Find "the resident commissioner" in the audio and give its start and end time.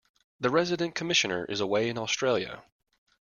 0.39-1.45